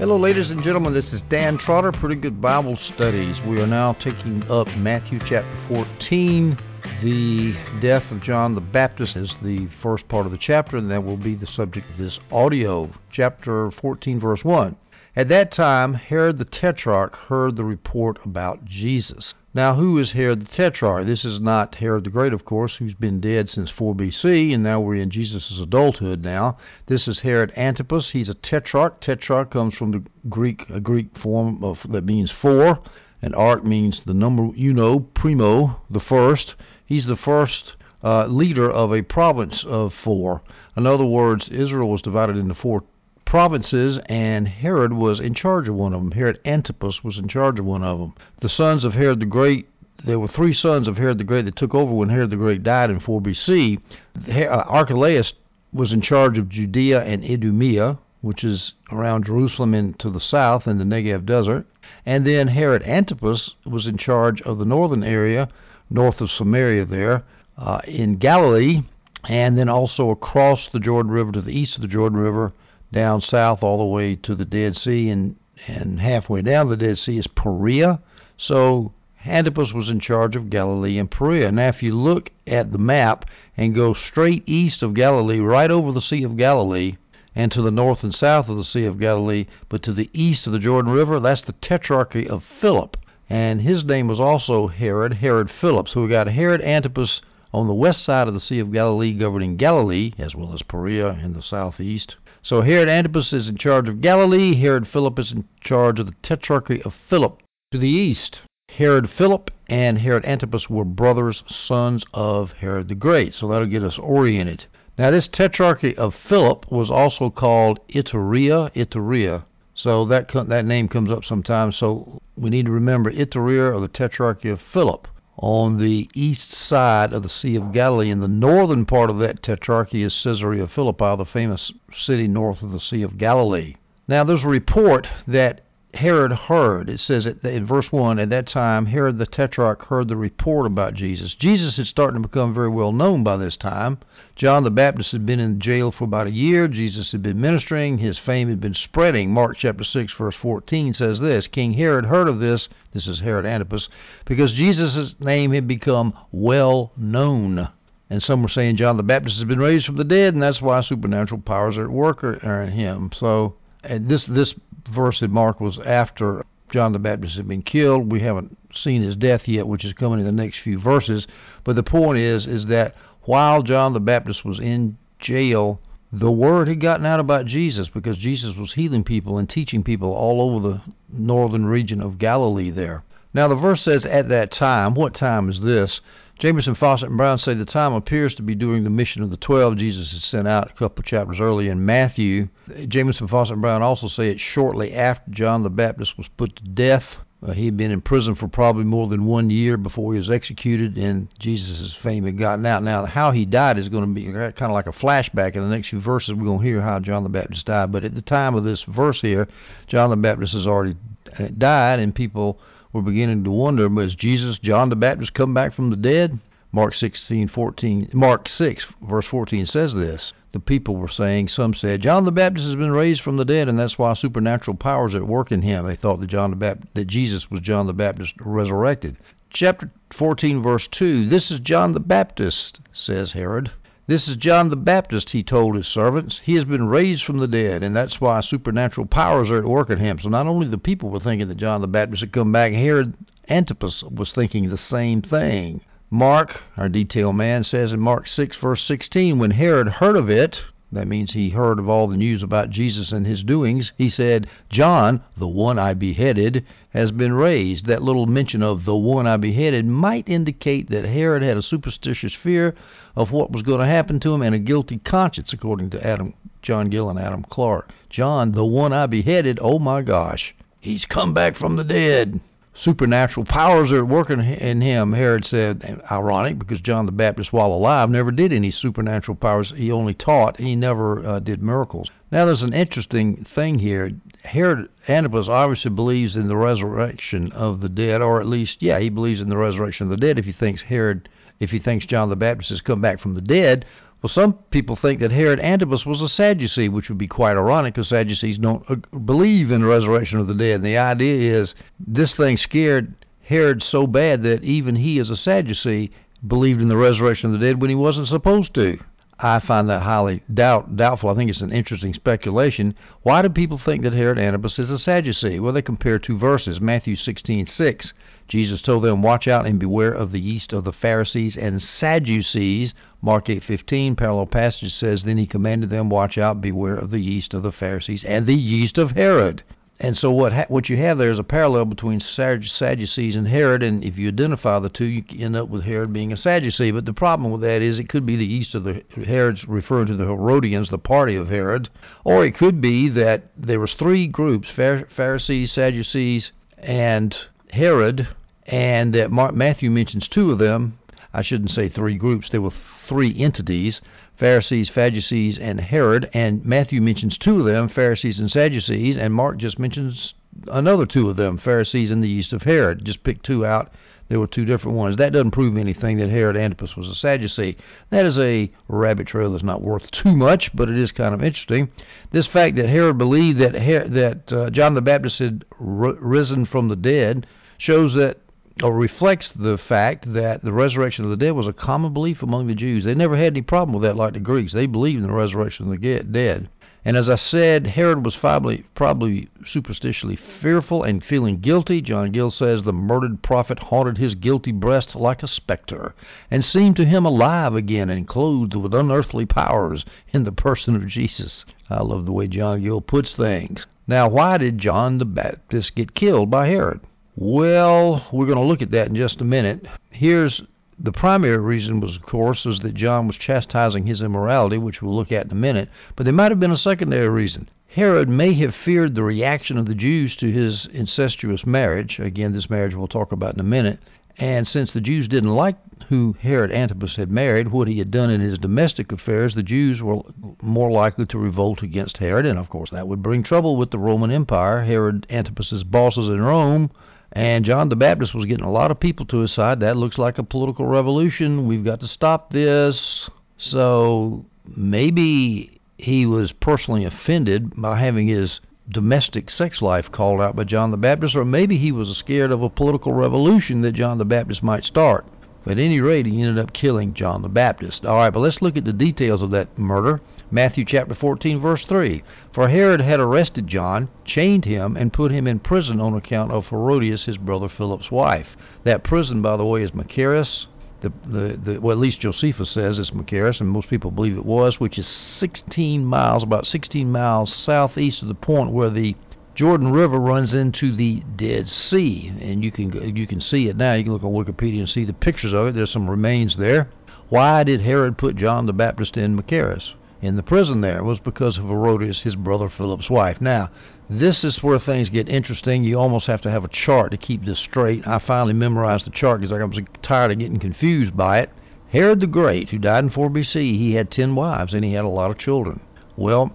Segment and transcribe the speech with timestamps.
[0.00, 0.94] Hello, ladies and gentlemen.
[0.94, 3.38] This is Dan Trotter, Pretty Good Bible Studies.
[3.42, 6.56] We are now taking up Matthew chapter 14.
[7.02, 7.52] The
[7.82, 11.18] death of John the Baptist is the first part of the chapter, and that will
[11.18, 12.88] be the subject of this audio.
[13.12, 14.74] Chapter 14, verse 1.
[15.16, 19.34] At that time, Herod the Tetrarch heard the report about Jesus.
[19.52, 21.04] Now, who is Herod the Tetrarch?
[21.04, 24.62] This is not Herod the Great, of course, who's been dead since 4 BC, and
[24.62, 26.58] now we're in Jesus' adulthood now.
[26.86, 28.10] This is Herod Antipas.
[28.10, 29.00] He's a tetrarch.
[29.00, 32.78] Tetrarch comes from the Greek, a Greek form of that means four,
[33.20, 36.54] and arch means the number, you know, primo, the first.
[36.86, 37.74] He's the first
[38.04, 40.42] uh, leader of a province of four.
[40.76, 42.84] In other words, Israel was divided into four
[43.30, 46.10] provinces, and Herod was in charge of one of them.
[46.10, 48.12] Herod Antipas was in charge of one of them.
[48.40, 49.68] The sons of Herod the Great,
[50.04, 52.64] there were three sons of Herod the Great that took over when Herod the Great
[52.64, 53.80] died in 4 BC.
[54.28, 55.32] Uh, Archelaus
[55.72, 60.66] was in charge of Judea and Idumea, which is around Jerusalem and to the south
[60.66, 61.66] in the Negev desert.
[62.04, 65.48] And then Herod Antipas was in charge of the northern area,
[65.88, 67.22] north of Samaria there,
[67.56, 68.82] uh, in Galilee,
[69.28, 72.52] and then also across the Jordan River to the east of the Jordan River
[72.92, 76.98] down south all the way to the Dead Sea, and, and halfway down the Dead
[76.98, 78.00] Sea is Perea.
[78.36, 78.92] So
[79.26, 81.52] Antipas was in charge of Galilee and Perea.
[81.52, 85.92] Now, if you look at the map and go straight east of Galilee, right over
[85.92, 86.96] the Sea of Galilee,
[87.36, 90.46] and to the north and south of the Sea of Galilee, but to the east
[90.46, 92.96] of the Jordan River, that's the Tetrarchy of Philip.
[93.28, 95.88] And his name was also Herod, Herod Philip.
[95.88, 97.20] So we got Herod Antipas
[97.52, 101.18] on the west side of the Sea of Galilee, governing Galilee, as well as Perea
[101.22, 102.16] in the southeast.
[102.42, 104.54] So Herod Antipas is in charge of Galilee.
[104.54, 108.42] Herod Philip is in charge of the Tetrarchy of Philip to the east.
[108.68, 113.34] Herod Philip and Herod Antipas were brothers, sons of Herod the Great.
[113.34, 114.66] So that'll get us oriented.
[114.96, 118.70] Now, this Tetrarchy of Philip was also called Iturea.
[118.74, 119.42] Iturea.
[119.74, 121.76] So that that name comes up sometimes.
[121.76, 125.08] So we need to remember Iturea or the Tetrarchy of Philip
[125.40, 128.10] on the east side of the Sea of Galilee.
[128.10, 132.72] In the northern part of that tetrarchy is Caesarea Philippi, the famous city north of
[132.72, 133.74] the Sea of Galilee.
[134.06, 135.62] Now, there's a report that
[135.94, 136.88] Herod heard.
[136.88, 140.94] It says in verse 1 At that time, Herod the Tetrarch heard the report about
[140.94, 141.34] Jesus.
[141.34, 143.98] Jesus is starting to become very well known by this time.
[144.36, 146.68] John the Baptist had been in jail for about a year.
[146.68, 147.98] Jesus had been ministering.
[147.98, 149.34] His fame had been spreading.
[149.34, 152.68] Mark chapter 6, verse 14 says this King Herod heard of this.
[152.92, 153.88] This is Herod Antipas,
[154.24, 157.68] because Jesus' name had become well known.
[158.08, 160.62] And some were saying John the Baptist has been raised from the dead, and that's
[160.62, 163.10] why supernatural powers are at work are in him.
[163.12, 164.54] So and this this
[164.90, 168.12] verse in Mark was after John the Baptist had been killed.
[168.12, 171.26] We haven't seen his death yet, which is coming in the next few verses.
[171.64, 175.80] But the point is, is that while John the Baptist was in jail,
[176.12, 180.12] the word had gotten out about Jesus because Jesus was healing people and teaching people
[180.12, 180.80] all over the
[181.12, 183.02] northern region of Galilee there.
[183.32, 186.00] Now the verse says, at that time, what time is this?
[186.40, 189.36] Jamieson, Fausset, and Brown say the time appears to be during the mission of the
[189.36, 192.48] twelve Jesus had sent out a couple chapters early in Matthew.
[192.88, 196.62] Jamieson, Fausset, and Brown also say it's shortly after John the Baptist was put to
[196.64, 197.04] death.
[197.42, 200.30] Uh, he had been in prison for probably more than one year before he was
[200.30, 202.82] executed, and Jesus' fame had gotten out.
[202.82, 205.56] Now, how he died is going to be kind of like a flashback.
[205.56, 207.92] In the next few verses, we're going to hear how John the Baptist died.
[207.92, 209.46] But at the time of this verse here,
[209.88, 210.96] John the Baptist has already
[211.38, 212.58] uh, died, and people
[212.92, 216.38] were beginning to wonder, was Jesus, John the Baptist, come back from the dead?
[216.72, 220.32] Mark 16, 14, Mark 6, verse 14 says this.
[220.52, 223.68] The people were saying, some said, John the Baptist has been raised from the dead,
[223.68, 225.86] and that's why supernatural powers at work in him.
[225.86, 229.16] They thought that John the Baptist, that Jesus was John the Baptist resurrected.
[229.50, 231.28] Chapter 14, verse 2.
[231.28, 233.72] This is John the Baptist, says Herod.
[234.10, 236.40] This is John the Baptist, he told his servants.
[236.42, 239.88] He has been raised from the dead, and that's why supernatural powers are at work
[239.88, 240.18] in him.
[240.18, 243.14] So not only the people were thinking that John the Baptist had come back, Herod
[243.48, 245.82] Antipas was thinking the same thing.
[246.10, 250.60] Mark, our detail man, says in Mark 6, verse 16, when Herod heard of it,
[250.92, 253.92] that means he heard of all the news about Jesus and his doings.
[253.96, 257.86] He said, John, the one I beheaded, has been raised.
[257.86, 262.34] That little mention of the one I beheaded might indicate that Herod had a superstitious
[262.34, 262.74] fear
[263.14, 266.34] of what was going to happen to him and a guilty conscience, according to Adam,
[266.60, 267.92] John Gill and Adam Clarke.
[268.08, 272.40] John, the one I beheaded, oh my gosh, he's come back from the dead
[272.80, 275.12] supernatural powers are working in him.
[275.12, 279.72] Herod said, ironic because John the Baptist, while alive, never did any supernatural powers.
[279.76, 280.58] He only taught.
[280.58, 282.10] He never uh, did miracles.
[282.32, 284.12] Now, there's an interesting thing here.
[284.42, 289.10] Herod Antipas obviously believes in the resurrection of the dead, or at least, yeah, he
[289.10, 290.38] believes in the resurrection of the dead.
[290.38, 291.28] If he thinks Herod,
[291.58, 293.84] if he thinks John the Baptist has come back from the dead,
[294.22, 297.94] Well, some people think that Herod Antipas was a Sadducee, which would be quite ironic
[297.94, 298.84] because Sadducees don't
[299.24, 300.76] believe in the resurrection of the dead.
[300.76, 305.36] And the idea is this thing scared Herod so bad that even he, as a
[305.36, 306.12] Sadducee,
[306.46, 308.98] believed in the resurrection of the dead when he wasn't supposed to.
[309.38, 311.30] I find that highly doubt, doubtful.
[311.30, 312.94] I think it's an interesting speculation.
[313.22, 315.60] Why do people think that Herod Antipas is a Sadducee?
[315.60, 316.78] Well, they compare two verses.
[316.78, 318.12] Matthew 16:6.
[318.50, 322.94] Jesus told them, "Watch out and beware of the yeast of the Pharisees and Sadducees."
[323.22, 327.54] Mark 8:15, parallel passage says, "Then he commanded them, watch out, beware of the yeast
[327.54, 329.62] of the Pharisees and the yeast of Herod."
[330.00, 333.84] And so what ha- what you have there is a parallel between Sadducees and Herod,
[333.84, 336.90] and if you identify the two, you end up with Herod being a Sadducee.
[336.90, 340.06] But the problem with that is it could be the yeast of the Herods, referring
[340.06, 341.88] to the Herodians, the party of Herod,
[342.24, 347.36] or it could be that there was three groups: Pharisees, Sadducees, and
[347.72, 348.26] Herod,
[348.70, 350.96] and that Mark Matthew mentions two of them.
[351.34, 352.72] I shouldn't say three groups; there were
[353.04, 354.00] three entities.
[354.36, 356.30] Pharisees, Sadducees, and Herod.
[356.32, 360.32] And Matthew mentions two of them, Pharisees and Sadducees, and Mark just mentions
[360.68, 363.04] another two of them, Pharisees and the east of Herod.
[363.04, 363.92] Just pick two out.
[364.30, 365.16] There were two different ones.
[365.16, 367.76] That doesn't prove anything that Herod Antipas was a Sadducee.
[368.10, 371.42] That is a rabbit trail that's not worth too much, but it is kind of
[371.42, 371.90] interesting.
[372.30, 376.64] This fact that Herod believed that Her- that uh, John the Baptist had r- risen
[376.64, 377.46] from the dead
[377.76, 378.38] shows that
[378.82, 382.66] or reflects the fact that the resurrection of the dead was a common belief among
[382.66, 383.04] the Jews.
[383.04, 384.72] They never had any problem with that like the Greeks.
[384.72, 386.68] They believed in the resurrection of the dead.
[387.02, 392.02] And as I said, Herod was probably, probably superstitiously fearful and feeling guilty.
[392.02, 396.14] John Gill says the murdered prophet haunted his guilty breast like a specter,
[396.50, 401.06] and seemed to him alive again and clothed with unearthly powers in the person of
[401.06, 401.64] Jesus.
[401.88, 403.86] I love the way John Gill puts things.
[404.06, 407.00] Now, why did John the Baptist get killed by Herod?
[407.36, 409.86] Well, we're going to look at that in just a minute.
[410.10, 410.62] Here's
[410.98, 415.14] the primary reason was, of course, is that John was chastising his immorality, which we'll
[415.14, 415.88] look at in a minute.
[416.16, 417.68] But there might have been a secondary reason.
[417.86, 422.18] Herod may have feared the reaction of the Jews to his incestuous marriage.
[422.18, 424.00] Again, this marriage we'll talk about in a minute.
[424.36, 425.76] And since the Jews didn't like
[426.08, 430.02] who Herod Antipas had married, what he had done in his domestic affairs, the Jews
[430.02, 430.20] were
[430.62, 432.44] more likely to revolt against Herod.
[432.44, 434.82] And of course, that would bring trouble with the Roman Empire.
[434.82, 436.90] Herod Antipas's bosses in Rome
[437.32, 439.80] and John the Baptist was getting a lot of people to his side.
[439.80, 441.66] That looks like a political revolution.
[441.66, 443.30] We've got to stop this.
[443.56, 444.44] So
[444.76, 448.60] maybe he was personally offended by having his
[448.90, 452.62] domestic sex life called out by John the Baptist, or maybe he was scared of
[452.62, 455.24] a political revolution that John the Baptist might start.
[455.62, 458.06] But at any rate, he ended up killing John the Baptist.
[458.06, 460.20] All right, but let's look at the details of that murder.
[460.50, 462.24] Matthew chapter 14, verse 3.
[462.52, 466.66] For Herod had arrested John, chained him, and put him in prison on account of
[466.66, 468.56] Herodias, his brother Philip's wife.
[468.82, 470.66] That prison, by the way, is Machaerus.
[471.00, 474.44] The, the, the, well, at least Josephus says it's Machaerus, and most people believe it
[474.44, 479.14] was, which is 16 miles, about 16 miles southeast of the point where the
[479.54, 483.94] Jordan River runs into the Dead Sea, and you can you can see it now.
[483.94, 485.74] You can look on Wikipedia and see the pictures of it.
[485.74, 486.88] There's some remains there.
[487.28, 489.94] Why did Herod put John the Baptist in Machaerus?
[490.22, 493.40] In the prison there was because of Herodias, his brother Philip's wife.
[493.40, 493.70] Now,
[494.08, 495.84] this is where things get interesting.
[495.84, 498.06] You almost have to have a chart to keep this straight.
[498.06, 501.50] I finally memorized the chart because I was tired of getting confused by it.
[501.90, 505.04] Herod the Great, who died in 4 BC, he had 10 wives and he had
[505.04, 505.80] a lot of children.
[506.16, 506.52] Well,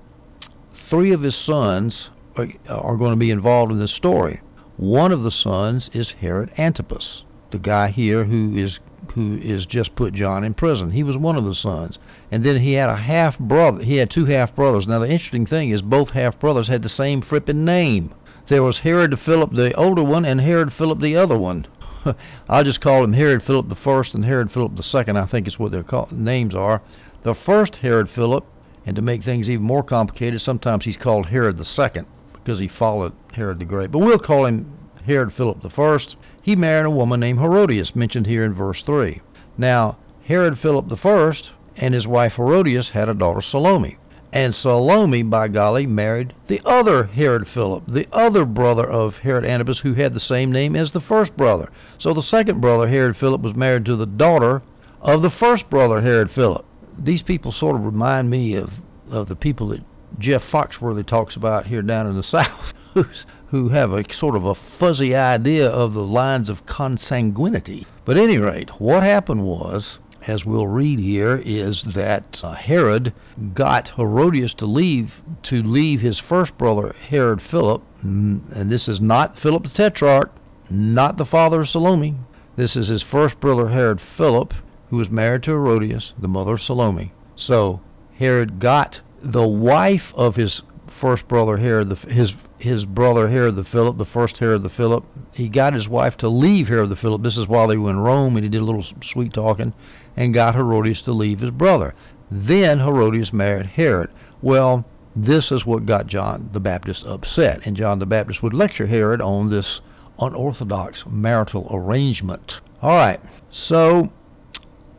[0.74, 4.42] three of his sons uh, are going to be involved in this story.
[4.78, 8.80] One of the sons is Herod Antipas, the guy here who is
[9.14, 10.92] who is just put John in prison.
[10.92, 12.00] He was one of the sons.
[12.32, 13.84] And then he had a half brother.
[13.84, 14.88] He had two half brothers.
[14.88, 18.12] Now the interesting thing is both half brothers had the same frippin' name.
[18.48, 21.66] There was Herod Philip the older one and Herod Philip the other one.
[22.50, 25.18] I'll just call him Herod Philip the first and Herod Philip the second.
[25.18, 26.82] I think is what their call, names are.
[27.24, 28.46] The first Herod Philip,
[28.86, 32.68] and to make things even more complicated, sometimes he's called Herod the second because he
[32.68, 33.92] followed Herod the Great.
[33.92, 34.72] But we'll call him
[35.06, 39.20] Herod Philip the first he married a woman named Herodias, mentioned here in verse 3.
[39.58, 41.34] Now, Herod Philip I
[41.76, 43.98] and his wife Herodias had a daughter Salome.
[44.32, 49.80] And Salome, by golly, married the other Herod Philip, the other brother of Herod Antipas,
[49.80, 51.72] who had the same name as the first brother.
[51.98, 54.62] So the second brother, Herod Philip, was married to the daughter
[55.02, 56.64] of the first brother, Herod Philip.
[57.00, 58.70] These people sort of remind me of,
[59.10, 59.82] of the people that
[60.20, 64.46] Jeff Foxworthy talks about here down in the South, who's who have a sort of
[64.46, 67.86] a fuzzy idea of the lines of consanguinity.
[68.04, 73.14] But any rate, what happened was, as we'll read here, is that uh, Herod
[73.54, 79.38] got Herodias to leave to leave his first brother Herod Philip, and this is not
[79.38, 80.32] Philip the Tetrarch,
[80.70, 82.16] not the father of Salome.
[82.56, 84.54] This is his first brother Herod Philip,
[84.90, 87.12] who was married to Herodias, the mother of Salome.
[87.36, 87.82] So
[88.18, 90.62] Herod got the wife of his
[91.00, 92.34] first brother Herod, his
[92.66, 95.06] his brother Herod the Philip, the first Herod the Philip.
[95.32, 97.22] He got his wife to leave Herod the Philip.
[97.22, 99.74] This is while they were in Rome, and he did a little sweet talking,
[100.18, 101.94] and got Herodias to leave his brother.
[102.32, 104.10] Then Herodias married Herod.
[104.42, 104.84] Well,
[105.16, 109.22] this is what got John the Baptist upset, and John the Baptist would lecture Herod
[109.22, 109.80] on this
[110.20, 112.62] unorthodox marital arrangement.
[112.82, 114.12] All right, so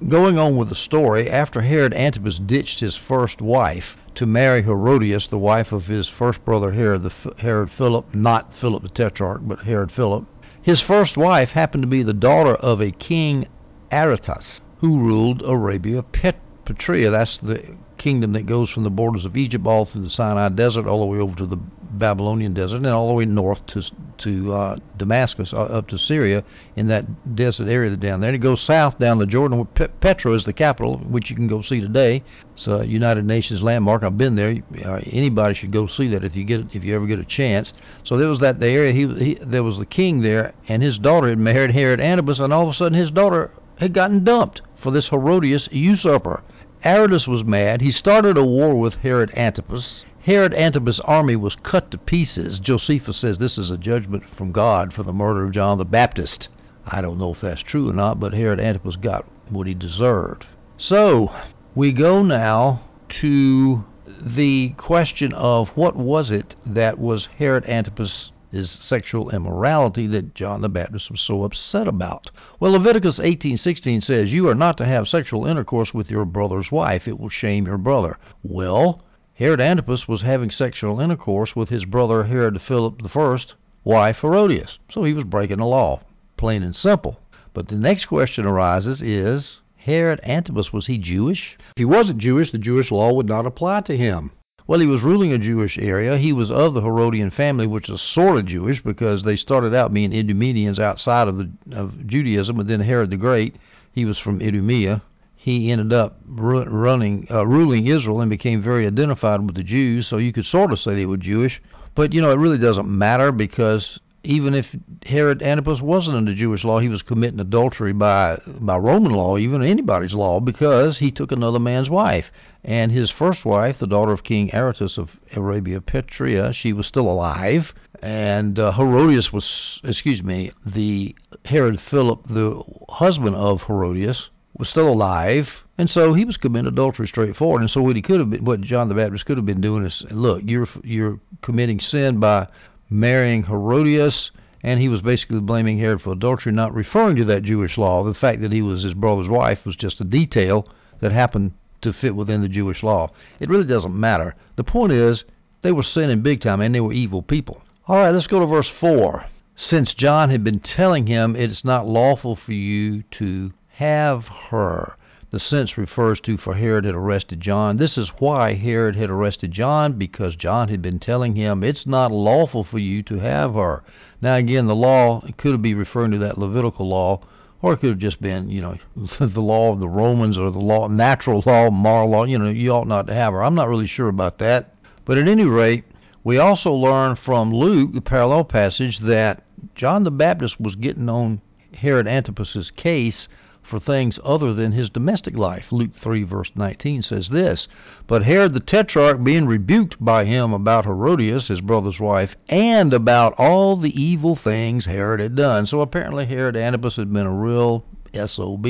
[0.09, 5.29] going on with the story, after Herod Antipas ditched his first wife to marry Herodias,
[5.29, 9.61] the wife of his first brother Herod, the Herod Philip, not Philip the Tetrarch, but
[9.61, 10.25] Herod Philip,
[10.63, 13.47] his first wife happened to be the daughter of a king
[13.93, 17.11] Aretas, who ruled Arabia Pet- Petraea.
[17.11, 17.63] That's the
[17.99, 21.07] kingdom that goes from the borders of Egypt all through the Sinai Desert, all the
[21.07, 21.59] way over to the
[21.91, 23.83] Babylonian desert, and all the way north to
[24.19, 28.29] to uh, Damascus, uh, up to Syria, in that desert area down there.
[28.29, 31.47] And it goes south down the Jordan, where Petra is the capital, which you can
[31.47, 32.23] go see today.
[32.55, 34.03] It's a United Nations landmark.
[34.03, 34.63] I've been there.
[34.85, 37.73] Uh, anybody should go see that if you get if you ever get a chance.
[38.05, 38.93] So there was that the area.
[38.93, 42.53] He, he there was the king there, and his daughter had married Herod Antipas, and
[42.53, 46.43] all of a sudden his daughter had gotten dumped for this Herodias usurper.
[46.85, 47.81] Aretas was mad.
[47.81, 50.05] He started a war with Herod Antipas.
[50.27, 52.59] Herod Antipas' army was cut to pieces.
[52.59, 56.49] Josephus says this is a judgment from God for the murder of John the Baptist.
[56.85, 60.45] I don't know if that's true or not, but Herod Antipas got what he deserved.
[60.79, 61.33] So,
[61.77, 62.81] we go now
[63.21, 63.85] to
[64.21, 70.69] the question of what was it that was Herod Antipas' sexual immorality that John the
[70.69, 72.33] Baptist was so upset about.
[72.59, 77.07] Well, Leviticus 18:16 says, "You are not to have sexual intercourse with your brother's wife;
[77.07, 79.03] it will shame your brother." Well,
[79.39, 83.39] Herod Antipas was having sexual intercourse with his brother Herod Philip I,
[83.85, 84.79] wife Herodias.
[84.91, 86.01] So he was breaking the law,
[86.39, 87.21] plain and simple.
[87.53, 91.59] But the next question arises is Herod Antipas was he Jewish?
[91.73, 94.31] If he wasn't Jewish, the Jewish law would not apply to him.
[94.67, 96.17] Well, he was ruling a Jewish area.
[96.17, 99.93] He was of the Herodian family, which is sort of Jewish because they started out
[99.93, 103.57] being Idumeans outside of the of Judaism, but then Herod the Great,
[103.93, 105.03] he was from Idumea.
[105.47, 110.09] He ended up running, uh, ruling Israel, and became very identified with the Jews.
[110.09, 111.63] So you could sort of say they were Jewish,
[111.95, 114.75] but you know it really doesn't matter because even if
[115.05, 119.63] Herod Antipas wasn't under Jewish law, he was committing adultery by by Roman law, even
[119.63, 122.33] anybody's law, because he took another man's wife.
[122.65, 127.09] And his first wife, the daughter of King Aretas of Arabia Petraea, she was still
[127.09, 127.73] alive.
[128.03, 134.89] And uh, Herodias was, excuse me, the Herod Philip, the husband of Herodias, was still
[134.89, 135.51] alive.
[135.79, 137.61] And so he was committing adultery straightforward.
[137.61, 139.85] And so what he could have been, what John the Baptist could have been doing
[139.85, 142.49] is, look, you're you're committing sin by
[142.89, 144.31] marrying Herodias,
[144.63, 148.05] and he was basically blaming Herod for adultery, not referring to that Jewish law.
[148.05, 150.67] The fact that he was his brother's wife was just a detail
[151.01, 153.11] that happened to fit within the Jewish law.
[153.39, 154.35] It really doesn't matter.
[154.57, 155.25] The point is,
[155.63, 157.61] they were sinning big time, and they were evil people.
[157.87, 159.27] All right, let's go to verse 4.
[159.57, 164.97] Since John had been telling him it is not lawful for you to have her,
[165.31, 167.77] the sense refers to for Herod had arrested John.
[167.77, 172.11] This is why Herod had arrested John, because John had been telling him it's not
[172.11, 173.83] lawful for you to have her.
[174.23, 177.21] Now, again, the law could be referring to that Levitical law,
[177.61, 178.79] or it could have just been, you know,
[179.21, 182.25] the law of the Romans or the law, natural law, moral law.
[182.25, 183.45] You know, you ought not to have her.
[183.45, 184.75] I'm not really sure about that.
[185.05, 185.85] But at any rate,
[186.25, 189.43] we also learn from Luke, the parallel passage, that
[189.75, 191.43] John the Baptist was getting on
[191.75, 193.29] Herod Antipas's case
[193.67, 195.73] for things other than his domestic life.
[195.73, 197.67] Luke 3, verse 19 says this
[198.07, 203.35] But Herod the Tetrarch, being rebuked by him about Herodias, his brother's wife, and about
[203.39, 205.67] all the evil things Herod had done.
[205.67, 208.67] So apparently, Herod Antipas had been a real SOB,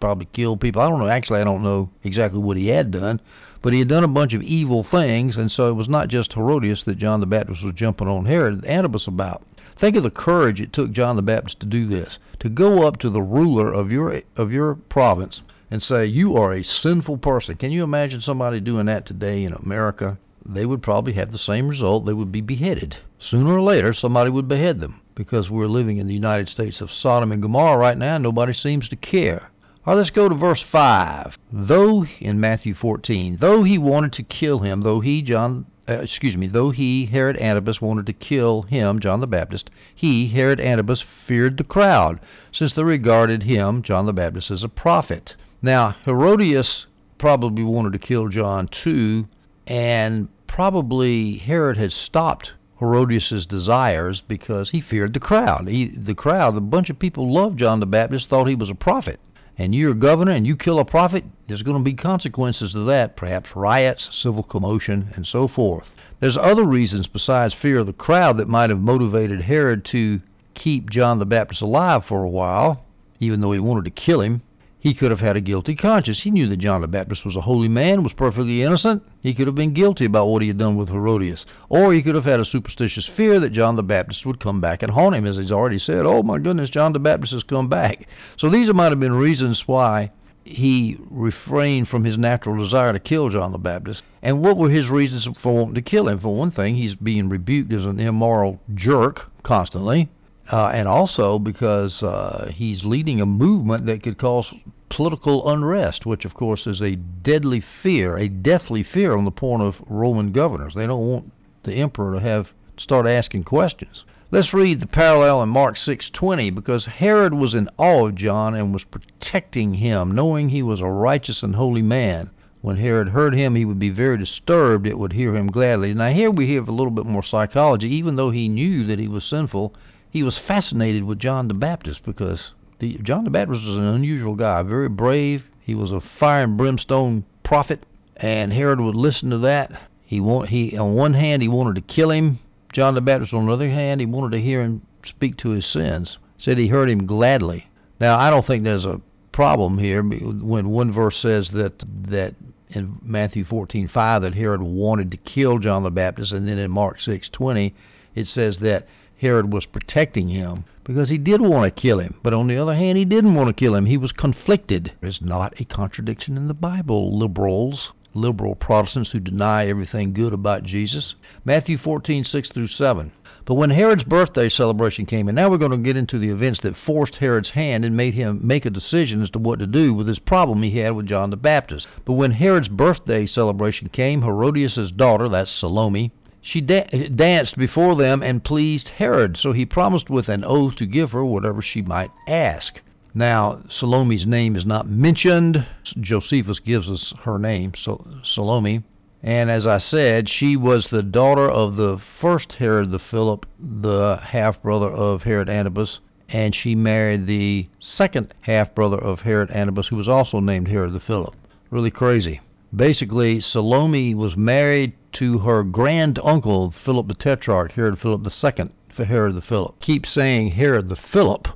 [0.00, 0.80] probably killed people.
[0.80, 1.08] I don't know.
[1.08, 3.20] Actually, I don't know exactly what he had done.
[3.62, 6.34] But he had done a bunch of evil things, and so it was not just
[6.34, 9.42] Herodias that John the Baptist was jumping on Herod Antipas about.
[9.78, 12.98] Think of the courage it took John the Baptist to do this, to go up
[12.98, 17.56] to the ruler of your of your province and say, "You are a sinful person."
[17.56, 20.16] Can you imagine somebody doing that today in America?
[20.48, 22.06] They would probably have the same result.
[22.06, 22.96] They would be beheaded.
[23.18, 26.90] Sooner or later, somebody would behead them because we're living in the United States of
[26.90, 28.14] Sodom and Gomorrah right now.
[28.14, 29.50] And nobody seems to care.
[29.84, 31.36] All right, let's go to verse 5.
[31.52, 36.36] Though, in Matthew 14, though he wanted to kill him, though he, John uh, excuse
[36.36, 41.02] me, though he, Herod Antipas, wanted to kill him, John the Baptist, he, Herod Antipas,
[41.02, 45.36] feared the crowd, since they regarded him, John the Baptist, as a prophet.
[45.62, 46.86] Now, Herodias
[47.18, 49.28] probably wanted to kill John too,
[49.66, 55.68] and probably Herod had stopped Herodias's desires because he feared the crowd.
[55.68, 58.74] He, the crowd, a bunch of people loved John the Baptist, thought he was a
[58.74, 59.20] prophet.
[59.58, 63.16] And you're governor and you kill a prophet, there's going to be consequences to that,
[63.16, 65.88] perhaps riots, civil commotion, and so forth.
[66.20, 70.20] There's other reasons besides fear of the crowd that might have motivated Herod to
[70.54, 72.84] keep John the Baptist alive for a while,
[73.20, 74.42] even though he wanted to kill him.
[74.86, 76.20] He could have had a guilty conscience.
[76.20, 79.02] He knew that John the Baptist was a holy man, was perfectly innocent.
[79.20, 81.44] He could have been guilty about what he had done with Herodias.
[81.68, 84.84] Or he could have had a superstitious fear that John the Baptist would come back
[84.84, 87.68] and haunt him, as he's already said, Oh my goodness, John the Baptist has come
[87.68, 88.06] back.
[88.36, 90.12] So these might have been reasons why
[90.44, 94.04] he refrained from his natural desire to kill John the Baptist.
[94.22, 96.20] And what were his reasons for wanting to kill him?
[96.20, 100.10] For one thing, he's being rebuked as an immoral jerk constantly.
[100.48, 104.54] Uh, and also because uh, he's leading a movement that could cause
[104.88, 109.60] political unrest, which of course is a deadly fear, a deathly fear on the part
[109.60, 110.74] of Roman governors.
[110.74, 111.32] They don't want
[111.64, 114.04] the emperor to have start asking questions.
[114.30, 118.72] Let's read the parallel in Mark 6:20 because Herod was in awe of John and
[118.72, 122.30] was protecting him, knowing he was a righteous and holy man.
[122.60, 125.94] When Herod heard him, he would be very disturbed, it would hear him gladly.
[125.94, 127.94] Now here we have a little bit more psychology.
[127.94, 129.72] Even though he knew that he was sinful,
[130.10, 134.34] he was fascinated with John the Baptist because the, John the Baptist was an unusual
[134.34, 135.44] guy, very brave.
[135.60, 139.72] He was a fire and brimstone prophet, and Herod would listen to that.
[140.04, 142.38] He want he on one hand he wanted to kill him.
[142.72, 145.66] John the Baptist on the other hand he wanted to hear him speak to his
[145.66, 146.18] sins.
[146.38, 147.66] Said he heard him gladly.
[147.98, 149.00] Now I don't think there's a
[149.32, 152.34] problem here when one verse says that that
[152.68, 156.98] in Matthew 14:5 that Herod wanted to kill John the Baptist, and then in Mark
[156.98, 157.72] 6:20
[158.14, 158.86] it says that
[159.18, 162.14] Herod was protecting him because he did want to kill him.
[162.22, 163.86] But on the other hand, he didn't want to kill him.
[163.86, 164.92] He was conflicted.
[165.00, 170.62] There's not a contradiction in the Bible, liberals, liberal Protestants who deny everything good about
[170.62, 171.16] Jesus.
[171.44, 173.10] Matthew 14, 6 through 7.
[173.44, 176.60] But when Herod's birthday celebration came, and now we're going to get into the events
[176.60, 179.92] that forced Herod's hand and made him make a decision as to what to do
[179.92, 181.88] with this problem he had with John the Baptist.
[182.04, 186.12] But when Herod's birthday celebration came, Herodias' daughter, that's Salome,
[186.46, 186.86] she da-
[187.16, 191.24] danced before them and pleased Herod, so he promised with an oath to give her
[191.24, 192.80] whatever she might ask.
[193.12, 195.66] Now, Salome's name is not mentioned.
[196.00, 198.84] Josephus gives us her name, so Salome.
[199.24, 204.20] And as I said, she was the daughter of the first Herod the Philip, the
[204.22, 209.88] half brother of Herod Antipas, and she married the second half brother of Herod Antipas,
[209.88, 211.34] who was also named Herod the Philip.
[211.70, 212.40] Really crazy.
[212.72, 219.04] Basically, Salome was married to her grand uncle, Philip the Tetrarch, Herod Philip II, for
[219.04, 219.80] Herod the Philip.
[219.80, 221.48] Keep saying Herod the Philip.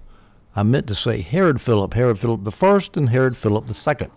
[0.56, 4.08] I meant to say Herod Philip, Herod Philip I, and Herod Philip II.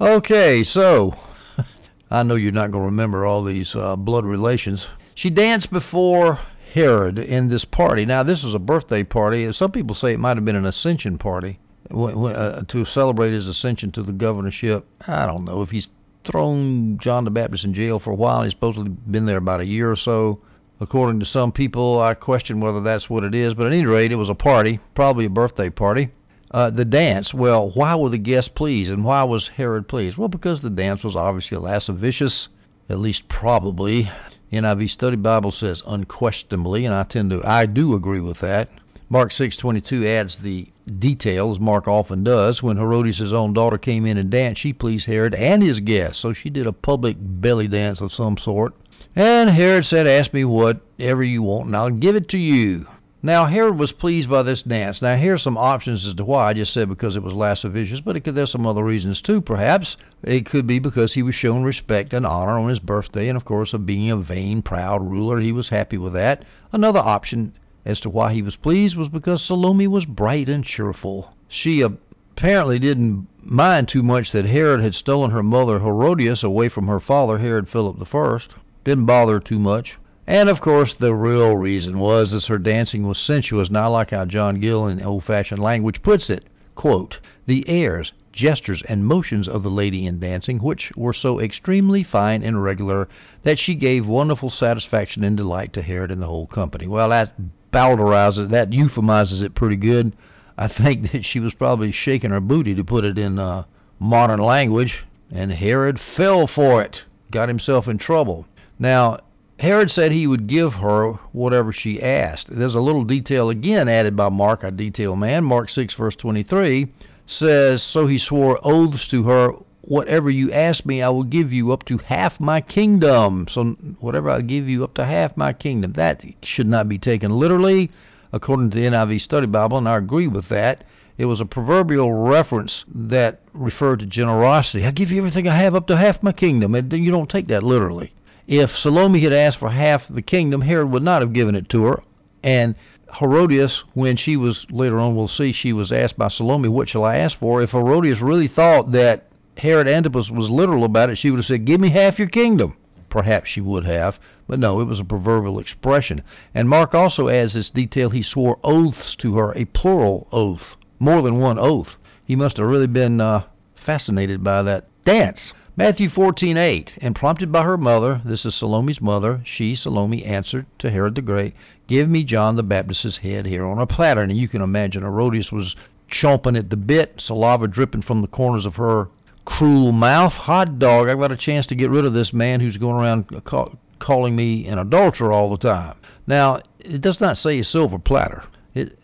[0.00, 1.14] Okay, so
[2.12, 4.86] I know you're not going to remember all these uh, blood relations.
[5.16, 6.38] She danced before
[6.72, 8.06] Herod in this party.
[8.06, 9.52] Now, this was a birthday party.
[9.52, 11.58] Some people say it might have been an ascension party
[11.90, 14.86] uh, to celebrate his ascension to the governorship.
[15.08, 15.88] I don't know if he's
[16.24, 18.42] thrown John the Baptist in jail for a while.
[18.42, 20.40] He's supposedly been there about a year or so.
[20.80, 24.10] According to some people, I question whether that's what it is, but at any rate,
[24.10, 26.10] it was a party, probably a birthday party.
[26.50, 30.16] Uh, the dance, well, why were the guests pleased, and why was Herod pleased?
[30.16, 32.48] Well, because the dance was obviously lascivious,
[32.88, 34.10] at least probably.
[34.52, 38.68] NIV Study Bible says unquestionably, and I tend to, I do agree with that.
[39.12, 42.62] Mark 6:22 adds the detail, as Mark often does.
[42.62, 46.22] When Herodias' own daughter came in and danced, she pleased Herod and his guests.
[46.22, 48.72] So she did a public belly dance of some sort.
[49.14, 52.86] And Herod said, Ask me whatever you want, and I'll give it to you.
[53.22, 55.02] Now, Herod was pleased by this dance.
[55.02, 56.48] Now, here's some options as to why.
[56.48, 59.98] I just said because it was lascivious, but could, there's some other reasons too, perhaps.
[60.22, 63.44] It could be because he was shown respect and honor on his birthday, and of
[63.44, 66.46] course, of being a vain, proud ruler, he was happy with that.
[66.72, 67.52] Another option
[67.84, 71.34] as to why he was pleased was because Salome was bright and cheerful.
[71.48, 76.86] She apparently didn't mind too much that Herod had stolen her mother Herodias away from
[76.86, 78.38] her father, Herod Philip I.
[78.84, 79.96] Didn't bother her too much.
[80.28, 84.24] And of course, the real reason was that her dancing was sensuous, not like how
[84.26, 86.44] John Gill in old fashioned language puts it.
[86.76, 92.04] Quote, the airs, gestures, and motions of the lady in dancing, which were so extremely
[92.04, 93.08] fine and regular
[93.42, 96.86] that she gave wonderful satisfaction and delight to Herod and the whole company.
[96.86, 97.34] Well, that
[97.72, 100.12] bowdlerizes that euphemizes it pretty good.
[100.56, 103.64] I think that she was probably shaking her booty to put it in uh,
[103.98, 108.46] modern language, and Herod fell for it, got himself in trouble.
[108.78, 109.18] Now,
[109.58, 112.48] Herod said he would give her whatever she asked.
[112.50, 115.44] There's a little detail again added by Mark, a detail man.
[115.44, 116.88] Mark 6, verse 23
[117.26, 119.52] says, So he swore oaths to her
[119.82, 123.46] whatever you ask me, I will give you up to half my kingdom.
[123.48, 125.92] So, whatever I give you up to half my kingdom.
[125.92, 127.90] That should not be taken literally,
[128.32, 130.84] according to the NIV Study Bible, and I agree with that.
[131.18, 134.86] It was a proverbial reference that referred to generosity.
[134.86, 136.74] I give you everything I have up to half my kingdom.
[136.74, 138.12] And you don't take that literally.
[138.46, 141.84] If Salome had asked for half the kingdom, Herod would not have given it to
[141.84, 142.02] her.
[142.42, 142.74] And
[143.18, 147.04] Herodias, when she was later on, we'll see, she was asked by Salome, What shall
[147.04, 147.62] I ask for?
[147.62, 149.28] If Herodias really thought that
[149.62, 152.74] Herod Antipas was literal about it, she would have said, Give me half your kingdom.
[153.08, 156.22] Perhaps she would have, but no, it was a proverbial expression.
[156.52, 161.22] And Mark also adds this detail he swore oaths to her, a plural oath, more
[161.22, 161.96] than one oath.
[162.26, 163.44] He must have really been uh,
[163.76, 165.54] fascinated by that dance.
[165.76, 170.90] Matthew 14:8, and prompted by her mother, this is Salome's mother, she, Salome, answered to
[170.90, 171.54] Herod the Great,
[171.86, 174.22] Give me John the Baptist's head here on a platter.
[174.22, 175.76] And you can imagine Herodias was
[176.10, 179.06] chomping at the bit, saliva dripping from the corners of her
[179.44, 180.32] cruel mouth.
[180.32, 183.44] Hot dog, I've got a chance to get rid of this man who's going around
[183.44, 185.96] call, calling me an adulterer all the time.
[186.26, 188.44] Now, it does not say a silver platter.
[188.74, 188.98] It,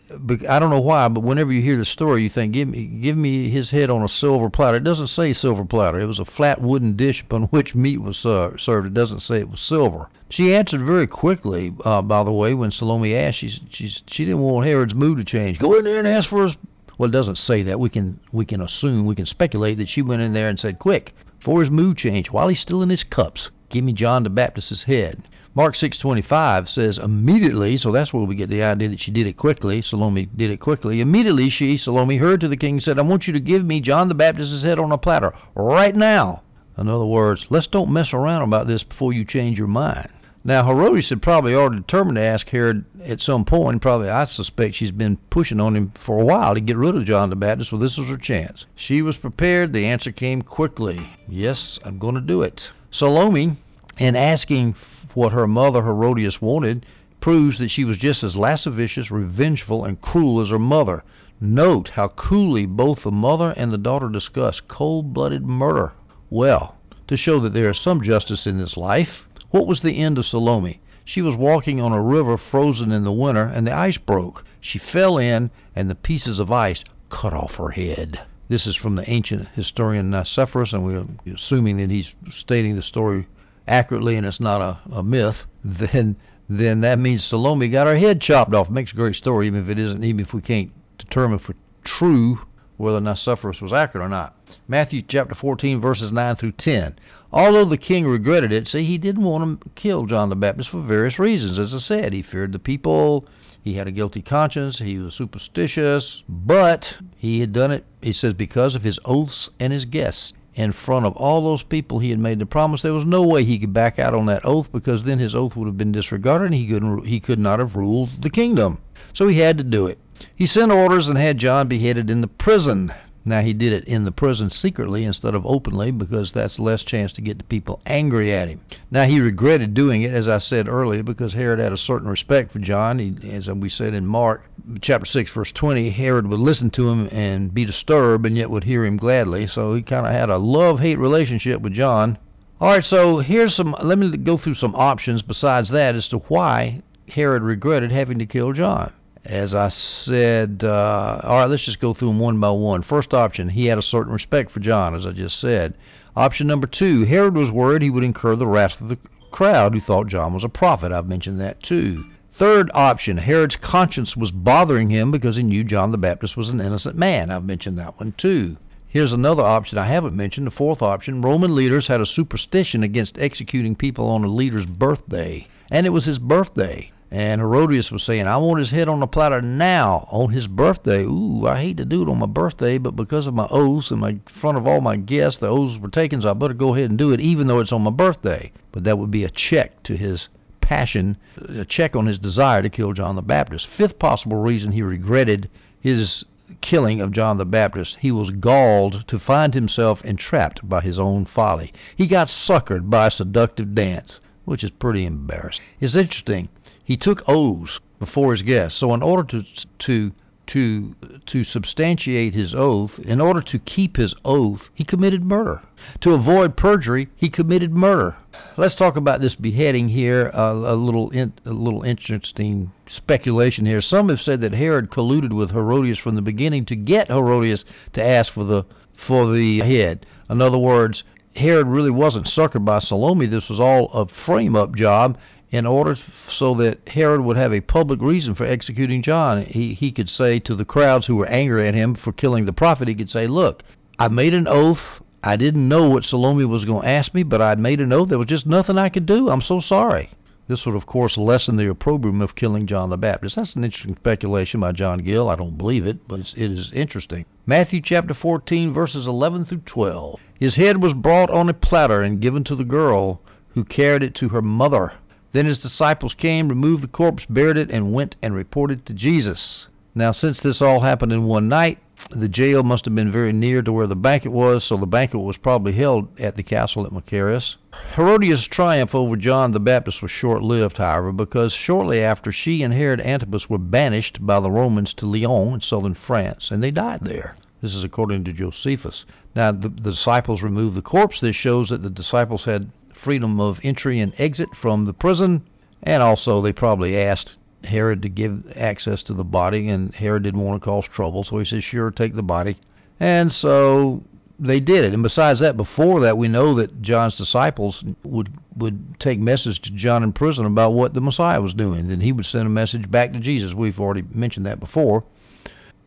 [0.49, 3.15] I don't know why, but whenever you hear the story, you think, give me, give
[3.15, 4.77] me his head on a silver platter.
[4.77, 5.99] It doesn't say silver platter.
[5.99, 8.87] It was a flat wooden dish upon which meat was uh, served.
[8.87, 10.09] It doesn't say it was silver.
[10.29, 13.37] She answered very quickly, uh, by the way, when Salome asked.
[13.37, 15.59] She, she, she didn't want Herod's mood to change.
[15.59, 16.55] Go in there and ask for his
[16.99, 17.79] well, it doesn't say that.
[17.79, 20.79] We can we can assume, we can speculate that she went in there and said,
[20.79, 24.29] "Quick, before his mood change, while he's still in his cups, give me John the
[24.29, 25.23] Baptist's head."
[25.55, 29.37] Mark 6:25 says immediately, so that's where we get the idea that she did it
[29.37, 29.81] quickly.
[29.81, 30.99] Salome did it quickly.
[30.99, 34.09] Immediately she, Salome, heard to the king said, "I want you to give me John
[34.09, 36.41] the Baptist's head on a platter right now."
[36.77, 40.09] In other words, let's don't mess around about this before you change your mind.
[40.49, 43.83] Now, Herodias had probably already determined to ask Herod at some point.
[43.83, 47.05] Probably, I suspect she's been pushing on him for a while to get rid of
[47.05, 47.71] John the Baptist.
[47.71, 48.65] Well, this was her chance.
[48.73, 49.73] She was prepared.
[49.73, 51.07] The answer came quickly.
[51.27, 52.71] Yes, I'm going to do it.
[52.89, 53.57] Salome,
[53.99, 54.73] in asking
[55.13, 56.83] what her mother Herodias wanted,
[57.21, 61.03] proves that she was just as lascivious, revengeful, and cruel as her mother.
[61.39, 65.91] Note how coolly both the mother and the daughter discuss cold blooded murder.
[66.31, 66.73] Well,
[67.07, 70.25] to show that there is some justice in this life, what was the end of
[70.25, 70.81] Salome?
[71.05, 74.43] She was walking on a river frozen in the winter, and the ice broke.
[74.59, 78.19] She fell in, and the pieces of ice cut off her head.
[78.47, 82.81] This is from the ancient historian uh, Nicephorus, and we're assuming that he's stating the
[82.81, 83.27] story
[83.67, 85.43] accurately and it's not a, a myth.
[85.63, 86.15] Then,
[86.49, 88.69] then that means Salome got her head chopped off.
[88.69, 92.39] Makes a great story, even if it isn't, even if we can't determine for true
[92.77, 94.35] whether Nicephorus was accurate or not.
[94.67, 96.95] Matthew chapter 14, verses 9 through 10.
[97.31, 100.81] Although the king regretted it, see, he didn't want to kill John the Baptist for
[100.81, 101.59] various reasons.
[101.59, 103.25] As I said, he feared the people,
[103.61, 108.33] he had a guilty conscience, he was superstitious, but he had done it, he says,
[108.33, 110.33] because of his oaths and his guests.
[110.55, 113.43] In front of all those people he had made the promise, there was no way
[113.43, 116.45] he could back out on that oath because then his oath would have been disregarded
[116.45, 118.79] and he couldn't he could not have ruled the kingdom.
[119.13, 119.99] So he had to do it.
[120.35, 122.91] He sent orders and had John beheaded in the prison.
[123.25, 127.11] Now he did it in the prison secretly instead of openly because that's less chance
[127.13, 128.61] to get the people angry at him.
[128.89, 132.51] Now he regretted doing it, as I said earlier, because Herod had a certain respect
[132.51, 132.97] for John.
[132.97, 134.49] He, as we said in Mark
[134.81, 138.63] chapter six, verse twenty, Herod would listen to him and be disturbed, and yet would
[138.63, 139.47] hear him gladly.
[139.47, 142.17] So he kind of had a love-hate relationship with John.
[142.61, 143.75] All right, so here's some.
[143.83, 148.25] Let me go through some options besides that as to why Herod regretted having to
[148.25, 148.93] kill John
[149.29, 152.81] as I said, uh, all right, let's just go through them one by one.
[152.81, 155.75] First option, he had a certain respect for John, as I just said.
[156.15, 158.97] Option number two, Herod was worried he would incur the wrath of the
[159.29, 160.91] crowd who thought John was a prophet.
[160.91, 162.05] I've mentioned that too.
[162.33, 166.59] Third option, Herod's conscience was bothering him because he knew John the Baptist was an
[166.59, 167.29] innocent man.
[167.29, 168.57] I've mentioned that one too.
[168.87, 170.47] Here's another option I haven't mentioned.
[170.47, 175.47] The fourth option Roman leaders had a superstition against executing people on a leader's birthday,
[175.69, 176.91] and it was his birthday.
[177.11, 181.03] And Herodias was saying, I want his head on the platter now on his birthday.
[181.03, 183.99] Ooh, I hate to do it on my birthday, but because of my oaths and
[183.99, 186.75] my in front of all my guests, the oaths were taken, so I better go
[186.75, 188.51] ahead and do it, even though it's on my birthday.
[188.71, 190.29] But that would be a check to his
[190.61, 191.17] passion,
[191.47, 193.65] a check on his desire to kill John the Baptist.
[193.65, 195.49] Fifth possible reason he regretted
[195.81, 196.23] his
[196.61, 201.25] killing of John the Baptist, he was galled to find himself entrapped by his own
[201.25, 201.73] folly.
[201.95, 205.63] He got suckered by a seductive dance, which is pretty embarrassing.
[205.79, 206.49] It's interesting
[206.89, 208.79] he took oaths before his guests.
[208.79, 209.43] So in order to
[209.77, 210.11] to
[210.47, 210.95] to
[211.27, 215.61] to substantiate his oath, in order to keep his oath, he committed murder.
[216.01, 218.15] To avoid perjury, he committed murder.
[218.57, 220.31] Let's talk about this beheading here.
[220.33, 223.81] Uh, a little in, a little interesting speculation here.
[223.81, 228.03] Some have said that Herod colluded with Herodias from the beginning to get Herodias to
[228.03, 228.63] ask for the
[228.97, 230.07] for the head.
[230.27, 231.03] In other words,
[231.35, 233.27] Herod really wasn't suckered by Salome.
[233.27, 235.19] This was all a frame up job
[235.51, 235.95] in order
[236.29, 239.45] so that Herod would have a public reason for executing John.
[239.45, 242.53] He, he could say to the crowds who were angry at him for killing the
[242.53, 243.63] prophet, he could say, Look,
[243.97, 245.01] I made an oath.
[245.23, 248.09] I didn't know what Salome was going to ask me, but I'd made an oath.
[248.09, 249.29] There was just nothing I could do.
[249.29, 250.11] I'm so sorry.
[250.47, 253.35] This would, of course, lessen the opprobrium of killing John the Baptist.
[253.35, 255.29] That's an interesting speculation by John Gill.
[255.29, 257.25] I don't believe it, but it's, it is interesting.
[257.45, 260.19] Matthew chapter 14, verses 11 through 12.
[260.39, 264.15] His head was brought on a platter and given to the girl, who carried it
[264.15, 264.93] to her mother.
[265.31, 269.67] Then his disciples came, removed the corpse, buried it, and went and reported to Jesus.
[269.93, 271.77] Now, since this all happened in one night,
[272.09, 275.21] the jail must have been very near to where the banquet was, so the banquet
[275.21, 277.57] was probably held at the castle at Machaerus.
[277.95, 282.73] Herodias' triumph over John the Baptist was short lived, however, because shortly after she and
[282.73, 287.01] Herod Antipas were banished by the Romans to Lyon in southern France, and they died
[287.01, 287.35] there.
[287.61, 289.05] This is according to Josephus.
[289.35, 291.19] Now, the, the disciples removed the corpse.
[291.19, 295.43] This shows that the disciples had freedom of entry and exit from the prison,
[295.83, 300.41] and also they probably asked Herod to give access to the body, and Herod didn't
[300.41, 302.57] want to cause trouble, so he said, "Sure, take the body."
[302.99, 304.03] And so
[304.39, 304.93] they did it.
[304.93, 309.71] And besides that, before that, we know that John's disciples would would take message to
[309.71, 311.87] John in prison about what the Messiah was doing.
[311.87, 313.53] Then he would send a message back to Jesus.
[313.53, 315.03] We've already mentioned that before.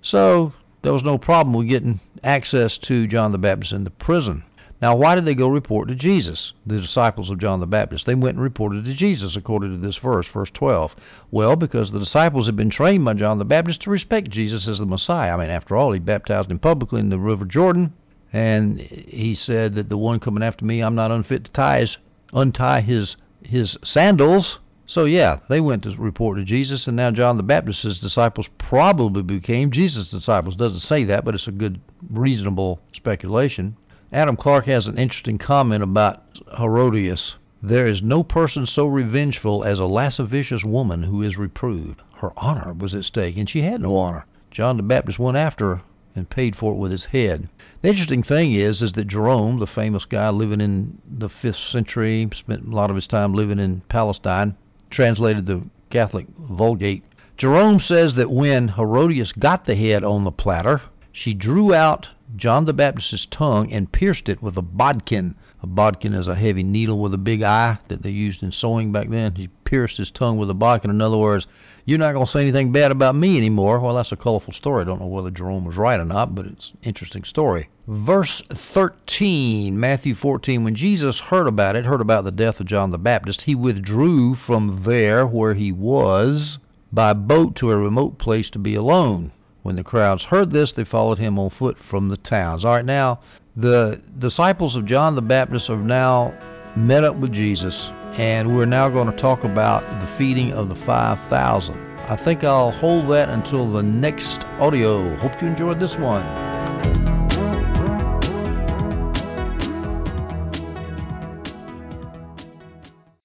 [0.01, 4.43] So there was no problem with getting access to John the Baptist in the prison.
[4.83, 8.05] Now, why did they go report to Jesus, the disciples of John the Baptist?
[8.05, 10.97] They went and reported to Jesus, according to this verse, verse 12.
[11.31, 14.81] Well, because the disciples had been trained by John the Baptist to respect Jesus as
[14.81, 15.35] the Messiah.
[15.35, 17.93] I mean, after all, he baptized him publicly in the River Jordan,
[18.33, 21.97] and he said that the one coming after me, I'm not unfit to tie his,
[22.33, 24.59] untie his his sandals.
[24.87, 29.23] So yeah, they went to report to Jesus, and now John the Baptist's disciples probably
[29.23, 30.57] became Jesus' disciples.
[30.57, 33.77] Doesn't say that, but it's a good, reasonable speculation.
[34.15, 36.23] Adam Clarke has an interesting comment about
[36.59, 37.35] Herodias.
[37.63, 42.03] There is no person so revengeful as a lascivious woman who is reproved.
[42.17, 44.27] Her honor was at stake, and she had no honor.
[44.51, 45.83] John the Baptist went after her
[46.15, 47.49] and paid for it with his head.
[47.81, 52.29] The interesting thing is, is that Jerome, the famous guy living in the fifth century,
[52.35, 54.55] spent a lot of his time living in Palestine,
[54.91, 57.03] translated the Catholic Vulgate.
[57.39, 62.65] Jerome says that when Herodias got the head on the platter, she drew out John
[62.65, 65.35] the Baptist's tongue and pierced it with a bodkin.
[65.63, 68.91] A bodkin is a heavy needle with a big eye that they used in sewing
[68.91, 69.35] back then.
[69.35, 70.91] He pierced his tongue with a bodkin.
[70.91, 71.47] In other words,
[71.85, 73.81] you're not going to say anything bad about me anymore.
[73.81, 74.81] Well, that's a colorful story.
[74.81, 77.69] I don't know whether Jerome was right or not, but it's an interesting story.
[77.87, 80.65] Verse 13, Matthew 14.
[80.65, 84.37] When Jesus heard about it, heard about the death of John the Baptist, he withdrew
[84.37, 86.59] from there where he was
[86.93, 89.33] by boat to a remote place to be alone.
[89.63, 92.65] When the crowds heard this, they followed him on foot from the towns.
[92.65, 93.21] All right, now
[93.57, 96.35] the disciples of John the Baptist have now
[96.77, 100.75] met up with Jesus, and we're now going to talk about the feeding of the
[100.87, 101.77] 5,000.
[102.09, 105.17] I think I'll hold that until the next audio.
[105.17, 107.02] Hope you enjoyed this one.